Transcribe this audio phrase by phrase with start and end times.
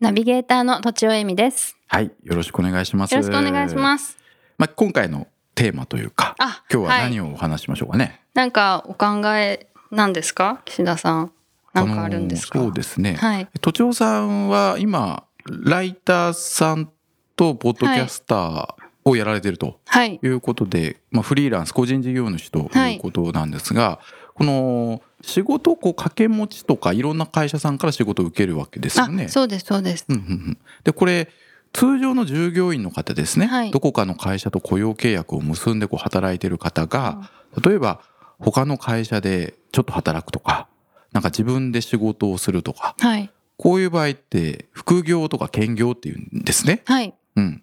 [0.00, 1.76] ナビゲーターの土地尾恵美です。
[1.86, 3.12] はいよろしくお願いします。
[3.12, 4.16] よろしくお願いします。
[4.56, 7.02] まあ、今回のテーマというかあ今日ははい。
[7.10, 10.62] 何をお話ししましょうかね、なんかお考えなんですか？
[10.64, 11.32] 岸田さん。
[11.74, 12.60] なんかあるんですか？
[12.60, 13.48] そうですね、はい。
[13.60, 16.90] 都庁さんは今ライターさん
[17.36, 18.74] とポッドキャスター
[19.04, 20.18] をやられてるとはい。
[20.22, 24.00] いうことで、まあ、フリーランス個人事業主ということなんですが、
[24.32, 29.24] この仕事をこう掛け持ちとかいろんな会社さんから仕事を受けるわけですよね。
[29.24, 29.28] あ。
[29.28, 30.06] そうですそうです。
[30.08, 30.58] うんうんうん。
[30.84, 31.28] でこれ
[31.72, 33.70] 通常の従業員の方ですね、はい。
[33.70, 37.30] どこかの会社と雇用契約を結んでこう働いてる方が、
[37.64, 38.00] 例えば
[38.38, 40.68] 他の会社でちょっと働くとか
[41.12, 43.30] なんか自分で仕事をするとかはい。
[43.56, 46.82] こういう場合って副業とか兼業っていうんですね。
[46.86, 47.14] はい。
[47.36, 47.62] うん、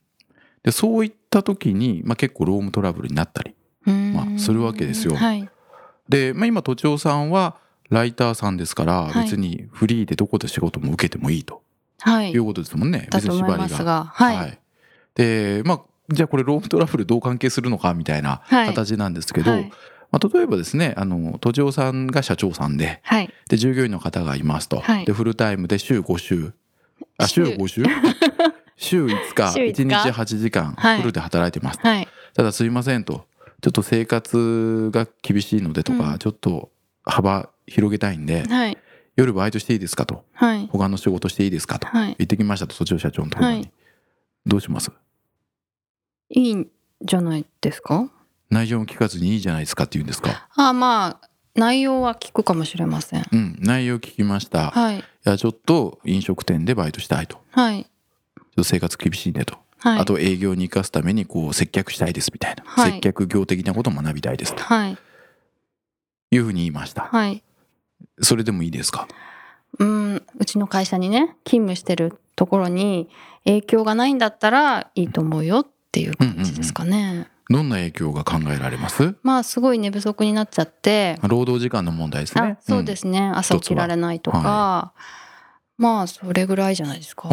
[0.63, 3.55] でそういった時に、まあ、結構ロームトラブルになったり
[4.13, 5.15] まあするわけですよ。
[5.15, 5.49] はい
[6.09, 7.57] で、まあ、今都庁さんは
[7.89, 9.23] ライターさんですからはい。
[9.23, 11.61] 別にフリーでどこで仕事も受けてもいいと。
[11.99, 12.31] はい。
[12.31, 13.07] いうことですもんね。
[13.09, 14.05] だと思いますが。
[14.13, 14.59] はい。
[15.15, 18.67] でまあじゃあこれロームトラブルどう関係するのかみたいなはい。
[18.67, 19.71] 形なんですけど、はい。
[20.11, 23.33] まあ、例えばですねあの都庁さんが社長さんではい。
[23.49, 25.05] で従業員の方がいますと、はい。
[25.05, 26.53] でフルタイムで週5週。
[27.17, 27.45] あ週。
[27.45, 27.83] 週5週？
[28.77, 29.53] 週5日。
[29.53, 30.99] 週5 1日日8時間はい。
[30.99, 32.07] フルで働いてます、はい。
[32.33, 33.25] ただすいませんと
[33.61, 36.17] ちょっと生活が厳しいのでとか、うん。
[36.19, 36.71] ちょっと
[37.03, 38.77] 幅広げたいんではい。
[39.15, 40.25] 夜バイトしていいですかと。
[40.33, 40.67] はい。
[40.67, 42.15] 他の仕事していいですかとはい。
[42.19, 43.71] 言ってきましたと都庁社長のところに、はい。
[44.45, 44.91] どうします？
[46.29, 46.67] いいん
[47.01, 48.11] じゃないですか？
[48.49, 50.47] 内容も聞かずにいいじゃないですかって言うんですか？
[50.55, 53.25] あまあ内容は聞くかもしれません。
[53.31, 53.57] うん。
[53.59, 57.85] 内容聞きました、い、はいやちょっと飲食店でバイトしたいとちょはいっ
[58.55, 59.99] と生活厳しいんでと、はい。
[59.99, 62.93] あと営業に生かすためにこう接客したいですみたいな、はい。
[62.93, 64.63] 接客業的なことを学びたいですと。
[64.63, 64.97] はい。
[66.31, 67.03] いうふうに言いました。
[67.03, 67.43] はい。
[68.21, 69.07] それでもいいですか？
[69.79, 73.09] うんうちの会社にね勤務してるところに
[73.45, 79.15] 影響がないんだったらいいと思うよっていう感じですかね、どんな影響が考えられます？
[79.23, 81.17] まあすごい寝不足になっちゃって。
[81.21, 82.41] 労働時間の問題ですね。
[82.41, 84.93] あそうでんすね、朝起きられないとか、は
[85.77, 87.29] まあそれぐらいじゃないですか。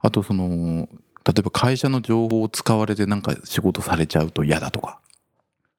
[0.00, 0.88] あとその
[1.28, 4.98] 例えば会社の情報を使われてなんか仕事されちゃうと嫌だとか。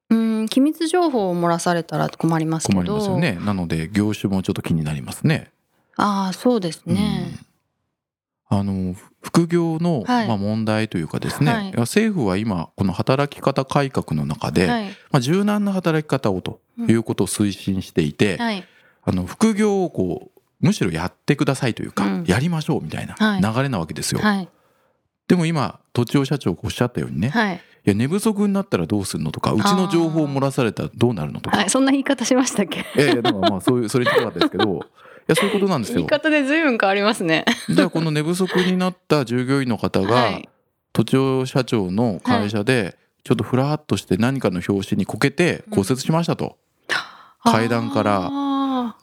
[0.08, 2.78] うん機密情報を漏らされたら困りますけど。
[2.78, 3.36] 困りますよね。
[3.44, 5.50] なので業種もちょっと気になりますね。
[5.96, 7.36] ああそうですね、
[8.50, 8.58] うん。
[8.58, 10.28] あの副業の、はい。
[10.28, 11.72] まあ、問題というかですね、はい。
[11.76, 14.84] 政府は今この働き方改革の中で、はい。
[15.10, 18.64] まあ、柔軟な働き方をということを推進していて、はい。
[19.02, 22.24] あの副業をこうむしろやってくださいというか、うん。
[22.24, 23.42] やりましょうみたいなはい。
[23.42, 24.20] 流れなわけですよ。
[24.20, 24.48] はい
[25.30, 27.60] でも今都庁社長がおっしゃったようにね、い、はい。
[27.84, 34.78] や寝不足になったらどうするのとかうちの情報を漏らされたらどうなるのとか、はいそんな言い方しましたっけええだからまあそういう それに近かったですけどい
[35.28, 35.98] やそういうことなんですよ。
[35.98, 36.08] 言い。
[36.08, 37.44] 方で随分変わりますね。
[37.68, 40.48] じゃあこの寝不足になった従業員の方が、はい。
[40.92, 46.56] 都庁社長の会社でちょっとふらっとして何かの拍子にこけて骨折しましたと。
[47.44, 48.49] 階段からあ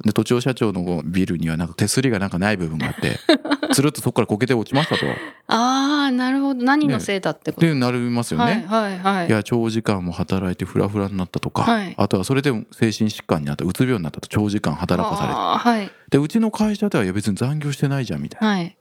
[0.06, 3.20] で都庁社長のビルにはなんか手すりがなんかない部分があって
[3.74, 5.06] つるっとそこからこけて落ちましたと。
[5.06, 5.16] ー
[5.48, 6.64] あーなるほど。
[6.64, 8.66] 何のせいだってこと、でなりますよね。
[8.68, 9.28] はいはいはい。
[9.28, 11.96] いや長時間も働いてフラフラになったとか、はい。
[11.98, 15.70] あとはそれでも精神疾患になったうつ病になったと長時間働かされて。
[15.70, 15.92] はい。
[16.10, 18.48] でうちの会社ではいや別に残業してないじゃんみたいな。
[18.48, 18.78] はい。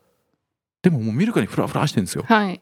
[0.83, 2.23] でももう見るからにフラフラしてるんですよ。
[2.27, 2.61] はい。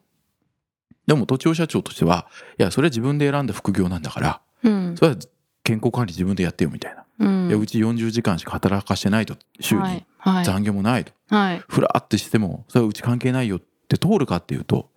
[1.08, 2.28] でも都庁社長としては
[2.58, 4.96] いやそれは自分で選んだ副業なんだからうん。
[4.98, 5.18] それは
[5.64, 7.48] 健康管理自分でやってよみたいな、うん。
[7.50, 10.06] いやうち40時間しか働かしてないと週に。
[10.44, 11.64] 残業もないと、はい。
[11.68, 14.90] ふらってしてもそれはうち関係ないよって通るかっていうと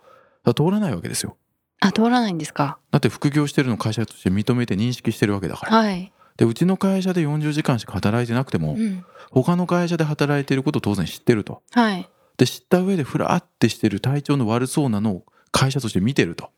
[0.56, 1.36] 通らないわけですよ。
[1.80, 2.78] あ通らないんですか？
[2.90, 5.76] だって副業してるの会社として認めて認識してるわけだから。
[5.76, 11.62] はい、でうちの会社で40時間しか働いてなくてもうん、他の会社で働いてることを当然知ってると。
[11.72, 12.08] はい。
[12.38, 16.50] で知った上でふらってしてる体調の悪そうなのを会社として見てると。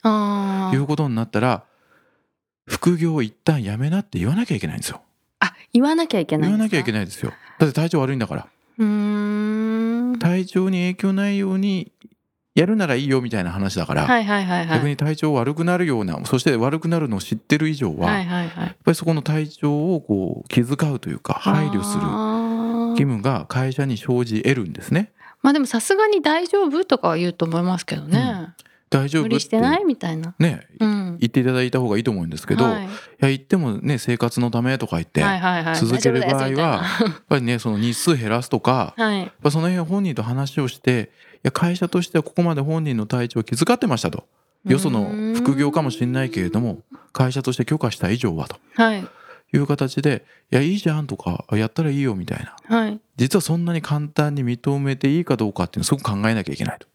[0.72, 1.64] いうことになったら
[2.68, 4.98] 副業を一旦やめなって言わなきゃいけないんですよ。
[4.98, 5.09] あ
[5.72, 7.32] 言わなきゃいけない言わなきゃいけないですよ。
[7.58, 8.46] だって体調悪いんだから。
[8.78, 10.18] うーん。
[10.18, 11.92] 体調に影響ないように
[12.54, 14.78] やるならいいよみたいな話だから、はいはいはいはい。
[14.78, 18.48] 逆に体調悪くなるようなそして悪くなるのを知ってる以上は、はやっいはい。
[18.48, 22.02] はいぱりそこの体調をこう気遣うというか配慮する
[22.90, 25.12] 義務が会社に生じ得るんですね。
[25.42, 28.48] まあでもさすがに大丈夫とかは言うと思いますけどね、
[28.90, 30.66] 大丈夫無理してないみたいな、ね。
[30.80, 32.84] うん、言っていただいた方がいいと思うんですけど、はい。
[32.84, 32.88] い、
[33.20, 35.76] や言ってもね生活のためとか言って、はいはいはい。
[35.76, 39.20] 続ける場合はやっぱりねその日数減らすとか はい。
[39.20, 44.26] やっぱその辺本人と話をしていや会社としてはここまで本人の体調を気遣ってましたと。
[44.66, 46.80] よその副業かもしれないけれども
[47.14, 48.56] 会社として許可した以上はと。
[48.74, 49.06] はい。
[49.52, 52.38] いう形で「いやいいじゃん」とか「やったらいいよ」みたい
[52.68, 52.76] な。
[52.76, 53.00] はい。
[53.16, 56.88] 実はそんなに簡単に認めていいかどうかっていうのをすごく考えなきゃいけないと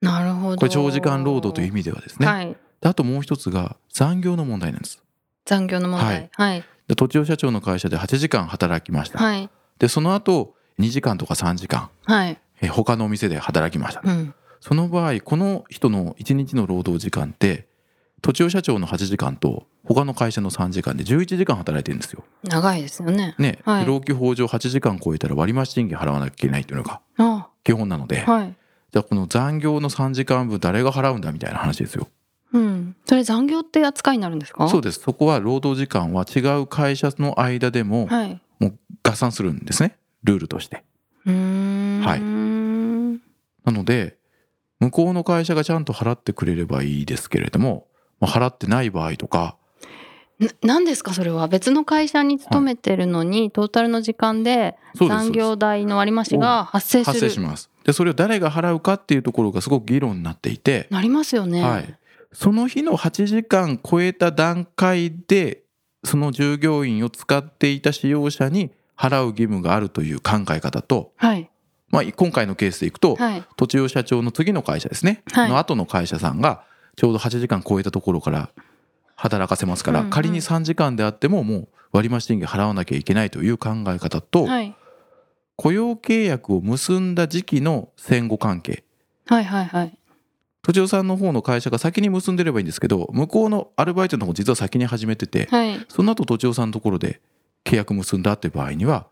[0.00, 0.56] なるほど。
[0.56, 2.56] これ長時間労働という意味ではですね、はい。
[2.80, 5.02] であともう一つが残業の問題なんです。
[5.44, 6.30] 残業の問題。
[6.32, 6.64] はい。
[6.88, 9.50] で土地社長の会社で8時間働きました、はい。
[9.78, 12.38] でその後2時間とか3時間はい。
[12.60, 14.02] え他のお店で働きました。
[14.04, 14.34] うん。
[14.60, 17.66] その場合この人の1日の労働時間って
[18.22, 22.24] 土地社長の8時間と他の会社の3時間で11時間働いてるんですよ。
[22.42, 23.34] 長いですよね。
[23.38, 23.86] ね、はい。
[23.86, 27.48] 労基法上8時間超えたら割増賃金払わなきゃいけないっていうのがあ。
[27.64, 28.56] 基本なので、はい
[28.96, 32.08] じゃあこの残業の3時間分誰が払うんだみたいな話ですよ。
[32.54, 32.96] うん。
[33.04, 34.66] それ残業って扱いになるんですか？
[34.70, 35.00] そうです。
[35.00, 38.40] そこは労働時間は違う会社の間でもはい。
[39.02, 39.98] 合算するんですね。
[40.24, 40.82] ルールとして。
[41.26, 42.00] うーん。
[42.00, 42.20] はい。
[43.70, 44.16] なので
[44.80, 47.88] 向こうの会社がちゃんと払ってくれればいいですけれども、
[48.18, 49.58] まあ、払ってない場合とか。
[50.38, 51.12] な何ですか？
[51.12, 51.48] それは。
[51.48, 57.68] 別の会社に勤めてるのに、トータルの時間で残業代の割増が発生す発る生します。
[57.86, 61.94] でそれを誰が払うかっていうところがすごく議論になっていて、なりますよね、はい、
[62.32, 65.62] その日の8時間超えた段階で
[66.02, 71.48] その従業員を使っていた使用者に払う義務があるという考え方と、はい。
[71.90, 73.44] まあ、今回のケースでいくと、はい。
[73.56, 75.48] 土地用社長の次の会社ですね、はい。
[75.48, 76.64] の後の会社さんが
[76.96, 78.50] ちょうど8時間超えたところから
[79.14, 80.10] 働かせますから、うんうん。
[80.10, 84.74] 仮に3時間であってももう割増賃金払わなきゃいけないという考え方と、はい
[85.56, 88.84] 雇用契約を結んだ時期の戦後関係。
[89.26, 89.98] はいはいはい。
[90.62, 95.86] 土地さんの方の会社が先に結んでればいいんですけど向こうのアルバイトの方実は先に始めててはい。
[95.88, 97.20] その後土地さんのところで
[97.64, 99.06] 契約結んだって場合には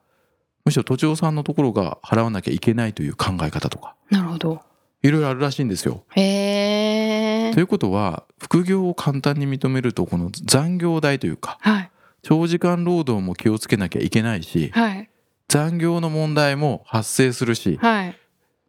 [0.64, 4.62] むしろ土地さんのところが払わなきゃいけないという考え方とかなるほど。
[5.02, 6.02] いろいろあるらしいんですよ。
[6.16, 7.54] へえ。
[7.54, 11.90] ということは副業を簡単に認めるとこの残業代というかはい。
[12.22, 15.08] 長時間労働も気をつけなきゃいけないしはい
[15.48, 17.78] 残業の問題も発生するし。
[17.80, 18.18] はい。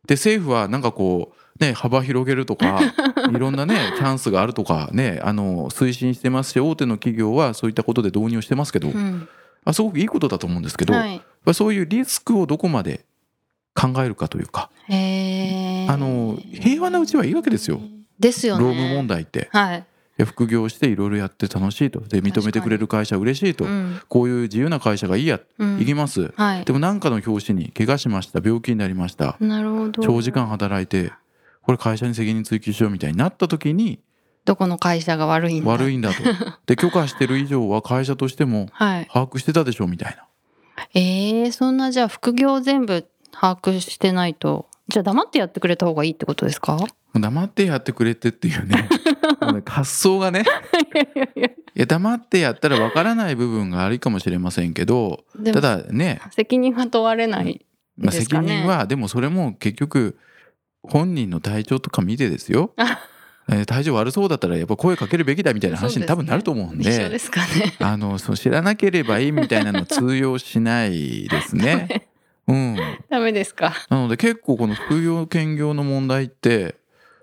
[0.08, 2.80] で政府はなんかこうね幅広げるとか
[3.34, 9.28] いろんなねチャンスがあるとかねあの推進してますし大手の企業はそういったことで導入してますけど、うん。
[9.64, 11.22] あすごくいいことだと思うんですけど、はい。
[11.46, 13.06] ぱそういうリスクをどこまで
[13.74, 17.80] 考えるかというかあの平和なうちはいいわけですよ。
[18.20, 18.64] ですよね。
[18.64, 19.50] 労務問題って。
[19.52, 19.84] はい、い
[20.18, 22.00] や副業していろいろやって楽しいと。
[22.00, 24.00] で認めてくれる会社は嬉しいと、うん。
[24.08, 26.34] こういう自由な会社がいいや、うん、行きます。
[26.38, 26.66] はい。
[26.66, 28.40] でも何かの表紙に怪我しました。
[28.44, 29.36] 病気になりました。
[29.40, 30.02] なるほど。
[30.02, 31.12] 長時間働いて
[31.62, 34.00] これ会社に責任追及しようみたいになった時に
[34.46, 35.70] どこの会社が悪いんだ。
[35.72, 36.24] 悪いんだと。
[36.68, 39.08] で許可してる以上は会社としてもはい。
[39.12, 40.26] 把握してたでしょみたいな。
[40.94, 44.68] えー、そんなじゃあ副業全部把握してないと。
[44.88, 46.78] じゃあ黙ってやってくれた方がいいってことですか？
[47.20, 48.90] 黙ってやってくれてっていうね
[49.66, 50.44] 発想がね。
[51.76, 56.22] いや黙ってやったらわからない部分があるかもしれませんけどただね。
[56.32, 57.66] 責任は問われない
[57.98, 58.58] まあ、責ですかね。
[58.58, 60.18] 任はでもそれも結局
[60.84, 62.72] 本人の体調とか見てですよ。
[62.78, 63.00] あ
[63.48, 67.10] えー体調悪そうだったらやっぱ声かけるべきだみたいな話に多分なると思うんで。
[67.10, 67.76] ですかね。
[67.80, 72.08] あのそう知らなければいいみたいなの通用しないですね。
[72.48, 72.78] うん、
[73.10, 73.74] ダメですか。
[73.90, 76.76] なので結構この副業兼業の問題って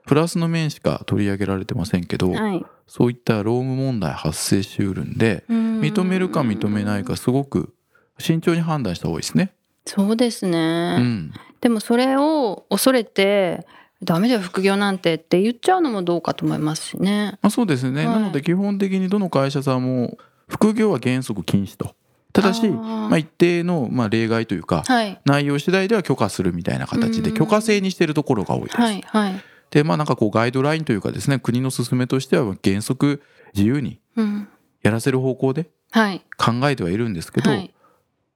[0.06, 2.64] プラスの面しか取り上げられてませんけどはい。
[2.86, 7.74] そういった労務問題発生しうるんで認認めるか認めないかすごく
[8.18, 9.54] 慎重に判断した方がいいですね。
[9.86, 13.66] そうですね、うん、でもそれを恐れて
[14.02, 17.38] ダメだよ副業なんてって言っちゃうのもどうかと思いますしね。
[17.40, 18.14] まあ、そうですね、はい。
[18.16, 20.18] なので基本的にどの会社さんも
[20.48, 21.94] 副業は原則禁止と。
[22.32, 25.20] ただしまあ、一定のまあ例外というかはい。
[25.24, 27.36] 内容次第では許可するみたいな形でうん。
[27.36, 28.76] 許可制にしているところが多いです。
[28.76, 33.22] はいはいでまあなんかこうガイドラインというかですね国の勧めとしては原則
[33.54, 34.48] 自由にうん。
[34.82, 36.22] やらせる方向ではい。
[36.36, 37.72] 考えてはいるんですけど、はい。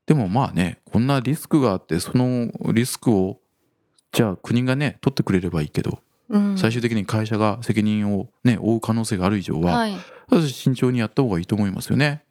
[0.06, 3.38] でもまあねこんなリスクがあってそのリスクを
[4.12, 5.98] じゃあ国がね取ってくれればいいけど、
[6.30, 6.56] うん。
[6.56, 9.96] 最終的に会社が責任をね負う可能性がある以上は、はい。
[10.48, 12.22] 慎重にやった方がいいと思いますよね。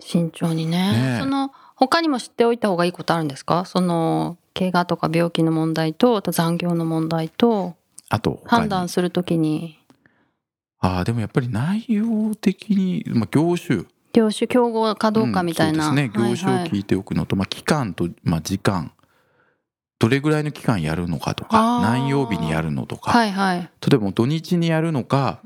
[0.00, 0.92] 慎重にね。
[0.92, 1.20] ねえ。
[1.20, 3.64] その他にも知っておいた方がいいことあるんですか？
[3.64, 7.76] その怪我とか病気の問題と残業の問題と
[8.12, 9.78] あと判断するときに。
[10.80, 13.84] ああでもやっぱり内容的に、まあ、業種。
[14.12, 16.28] 業種競合かどうかみたいな、うんそうですね。
[16.30, 16.62] 業種をはい。
[16.64, 18.92] はい聞いておくのと、まあ、期間と、まあ、時間。
[19.98, 23.60] どれぐらいの期間やるのかとか何曜日にやるのとか、はいはい。
[23.60, 25.40] 例えば土日にやるのか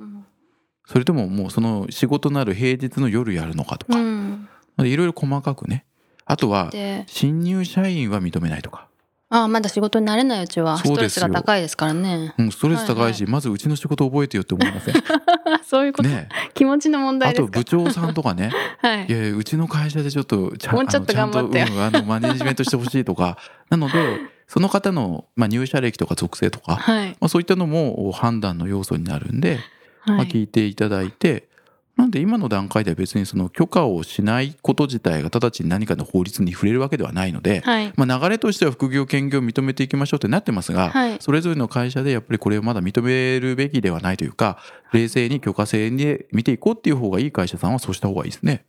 [0.87, 5.85] それとももうその仕事のある平日の夜やるのかとうかんいろいろ細かくね。
[6.25, 8.86] あとはで新入社員は認めないとか、
[9.29, 10.79] ああまだ仕事に慣れないうちは。
[10.79, 12.33] ストレスが高いですからね。
[12.39, 14.95] うん、ストレス高いし、はまずうちの仕事覚えてよって思いません？
[15.67, 17.59] そういうこと、ね気持ちの問題あとですか？
[17.59, 18.53] 部長さんとかね。
[18.81, 19.07] はい。
[19.07, 21.59] いやうちの会社でちょっとちゃんもうちょっと頑張って。
[21.59, 23.37] よあのちゃんと、うん、あのマネジメントしてほしいとか。
[23.69, 27.09] なのでその方の、まあ、入社歴とか属性とか、はい。
[27.09, 29.59] まあ、そういったのも判断の要素になるんで、
[30.07, 31.49] まあ、はい聞いていただいて
[31.97, 37.93] なんで今の段階では別にその許可をしないこと自体が直ちに何かの法律に触れるわけではないので、はい。
[37.97, 41.17] まあ、流れとしては副業兼業を認めていきましょうってなってますが、はい。
[41.21, 44.59] それぞれの会社でやっぱりこれをまだ認めるべきではないというか
[44.93, 48.65] 冷静に許可制で見ていこうっていう方がいい会社さんはそうした方がいいですね。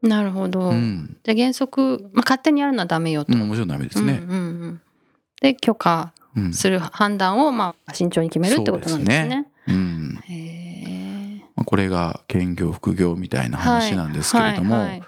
[0.00, 4.20] なるほど、うん、じゃあ原則、まあ、勝手にやるのはダメよと、うん、もちろんダメですね。
[4.22, 4.80] うんうんうん。
[5.40, 9.46] で許可うん、する判断をまあ慎重に決めるってことなんですそうね。
[9.68, 11.03] うん、へまあ
[11.56, 15.02] これが兼業副業みたいな話なんですけれども、はいはい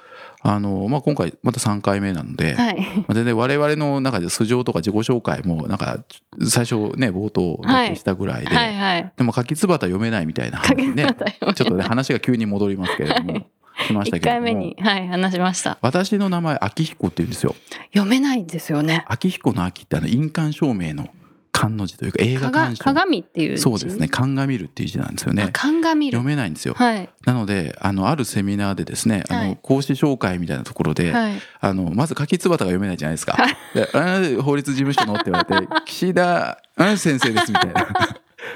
[0.49, 2.77] あのまあ、今回また3回目なので、はい。
[2.77, 6.05] まあ全然我々の中で素性とか自己紹介もなんか
[6.49, 13.47] 最初ね冒頭だけしたぐらいで、はいはいでも柿つばた読めないみたいな話ねちょっとね話が急に戻りますけれども、はい。
[13.87, 14.47] しました一けれども。
[14.47, 15.79] 回目に、はい、話しました。
[15.83, 17.55] 私の名前秋彦って言うんですよ。
[17.93, 19.05] 読めないですよね。
[19.09, 21.09] 秋彦の秋ってあの印鑑証明の
[21.57, 22.85] 鑑の字というか映画鑑賞。
[22.85, 23.63] 鏡っていう字？
[23.63, 24.09] そうですね。
[24.09, 25.49] 鑑みるっていう字なんですよあね。
[25.53, 26.19] 鑑みる。
[26.19, 26.75] 読めないんですよ。
[26.75, 27.09] はい。
[27.25, 29.59] なのであのあるセミナーでですねあのはい。
[29.63, 31.41] 講師紹介みたいなところで、はい。
[31.61, 33.33] あのまず柿つばたが読めないじゃないですか。
[33.35, 34.37] はい。
[34.37, 37.87] 法律事務所のって言われて 岸田あ先生ですみたいな。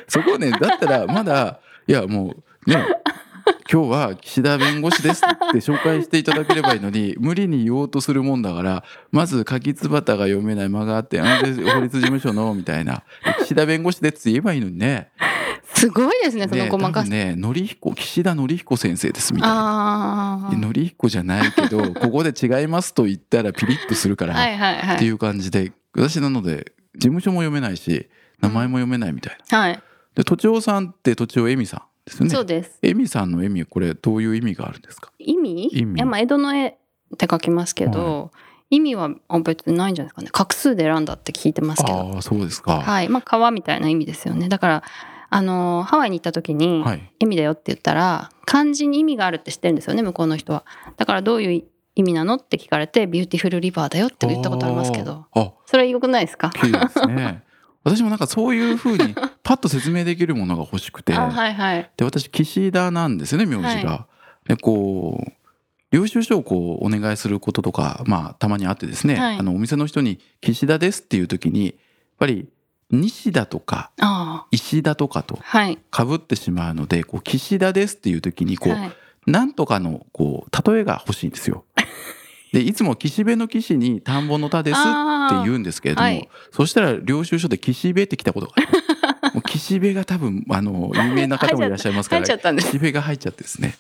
[0.06, 2.34] そこねだったらまだいやも
[2.66, 2.84] うね
[3.72, 10.68] 今日は岸田弁護士ですって紹介していただければいいのに 無理に言おうとするもんだからまず柿つばたが読めない。
[10.68, 13.04] 間があって法律事務所のみたいな。
[13.42, 15.10] 岸田弁護士でって言えばいいのにね。
[15.72, 19.56] すごいですねそのね細かさ、多分ね則彦岸田則彦先生ですみたいな。
[19.56, 24.96] ああ則彦じゃないけど ここで違いますと言ったらピリッとするから、はいはいはい。
[24.96, 28.08] っていう感じで私なので事務所も読めないし
[28.40, 29.58] 名前も読めないみたいな。
[29.58, 29.80] はい。
[30.16, 32.30] で都庁さんって都庁江美さんですよね。
[32.30, 32.78] そうです。
[32.82, 35.12] 江美さんの江美はこれどういう意味があるんですか？
[35.18, 35.68] 意味？
[35.72, 35.96] 意味。
[35.96, 36.76] いやまあ江戸の江っ
[37.16, 38.30] て書きますけど、
[38.70, 40.28] 意味はあ別にないんじゃないですかね。
[40.32, 41.98] 画数で選んだって聞いてますけど。
[42.14, 42.74] ああそうですか。
[42.74, 43.08] ははい。
[43.08, 44.48] まあ川みたいな意味ですよね。
[44.48, 44.82] だから
[45.28, 46.84] あのハワイに行った時に、い。
[47.20, 50.64] 意味だよって言ったら漢字に意味があるって知ってるんですよね向こうの人は。
[50.96, 51.64] だからどういう
[51.96, 55.26] 意味なのって聞かれて beautiful river だよって言ったことありますけど。
[55.32, 55.44] あー。
[55.48, 56.50] あそれ良くないですか？
[57.08, 57.42] ね。
[57.84, 61.14] 私もなんかそういうふうに パッと説明できるものが欲しくて。
[61.14, 64.06] あはいはいで私岸田なんですよね名字が。
[64.46, 65.32] でこう
[65.90, 71.74] 領収書をこうお願いすることとか、まあ、たまにあってですね、はいあのお店の人に「岸田です」っていう時にやっ
[72.18, 72.48] ぱり
[72.90, 75.38] 西田とかあ石田とかと
[75.90, 78.92] かぶってしまうのでこう岸田ですっていう時にこう、はい
[79.26, 81.64] なんとかのこう例えが欲しいんですよ。
[82.52, 84.88] でいつも岸辺の岸に田んぼの田ですって
[85.44, 86.28] 言うんですけれども、はい。
[86.52, 88.80] そしたら領収書で岸辺って来たことがあります。
[89.36, 92.36] もう岸辺が多分あの有名な方もいらっしゃいますから 岸
[92.72, 93.76] 辺が入っちゃってですね。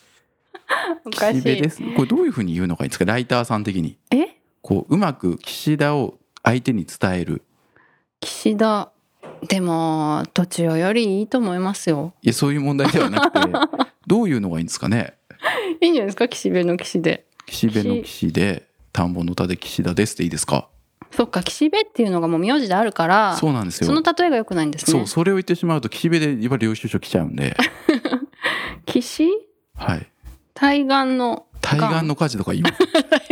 [1.10, 1.82] 岸辺です。
[1.96, 3.04] これどういうふうに言うのがいいんですか？
[3.04, 3.96] ライターさん的に。
[4.12, 4.36] え？
[4.62, 7.42] こううまく岸田を相手に伝える。
[8.20, 8.90] 岸田
[9.48, 12.12] でも土地よりいいと思いますよ。
[12.22, 15.14] いやそういう問題ではなくてどういうのがいいんですかね？
[15.80, 16.28] いいんじゃないですか？
[16.28, 18.32] 岸辺の岸で岸辺の岸。
[18.32, 20.68] で田んぼの田で岸田ですっていいですか？
[21.10, 23.86] そっか岸辺っていうのがもう名字であるからそうなんですよ。
[23.86, 24.98] その例えが良くないんですね。
[24.98, 27.56] そうそれを言ってしまうと岸辺でやっぱり領収書来ちゃうんで。
[28.86, 29.28] 岸？
[29.74, 30.06] はい。
[30.54, 32.74] 対岸の対岸の火事とか言います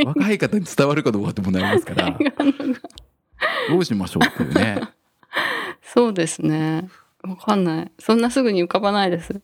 [0.05, 2.19] 若い方に伝わるかどうかって問題ありますから。
[3.69, 4.81] どうしましょうっていうね。
[5.83, 6.89] そうですね。
[7.23, 7.93] わかんない。
[7.99, 9.41] そんなすぐに浮かばないです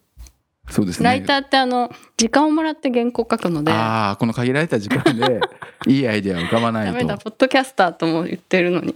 [0.70, 1.04] そうですね。
[1.04, 3.72] ライターってあの時間をもらって原稿書くので。
[3.72, 5.40] ああこの限られた時間で
[5.86, 6.92] いいアイデア浮かばないと。
[6.92, 8.92] ダメだポッドキャスターとも言ってるのに。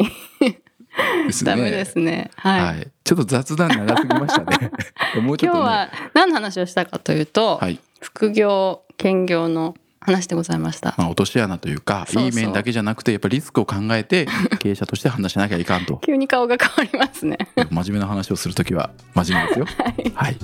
[1.26, 1.50] ですね。
[1.50, 2.30] ダメですね。
[2.36, 4.70] はい、はい、ちょっと雑談長すぎましたね。
[5.22, 10.94] もうちょっと、ね、今日は何の話をしたかというと、はい、副業兼業の話でございました。
[10.96, 14.26] まあ、落とし穴というかいい面だけじゃなくてやっぱりリスクを考えて
[14.58, 15.98] 経営者として話しなきゃいかんと。
[16.04, 17.38] 急に顔が変わりますね。
[17.70, 19.66] 真面目な話をするときは真面目ですよ。
[19.78, 20.12] はい。
[20.14, 20.36] はい。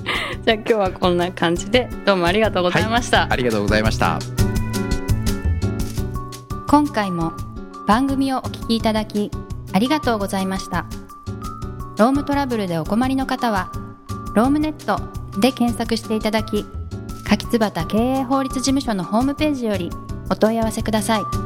[0.45, 4.19] じゃあ今日はこんな感じでどうもありがとうございました、ありがとうございました。
[6.67, 7.33] 今回も
[7.87, 9.31] 番組をお聞きいただき
[9.71, 10.85] ありがとうございました。
[11.97, 13.71] ロームトラブルでお困りの方は
[14.33, 14.99] ロームネット
[15.39, 16.65] で検索していただき
[17.57, 19.89] 椿経営法律事務所のホームページより
[20.29, 21.44] お問い合わせください。